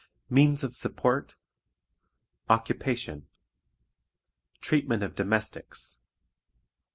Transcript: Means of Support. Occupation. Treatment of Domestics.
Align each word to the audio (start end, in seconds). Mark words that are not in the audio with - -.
Means 0.31 0.63
of 0.63 0.75
Support. 0.75 1.35
Occupation. 2.49 3.27
Treatment 4.59 5.03
of 5.03 5.13
Domestics. 5.13 5.99